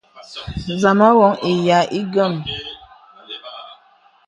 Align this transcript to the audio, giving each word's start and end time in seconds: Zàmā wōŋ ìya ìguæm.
Zàmā 0.81 1.07
wōŋ 1.17 1.33
ìya 1.51 1.79
ìguæm. 1.99 2.33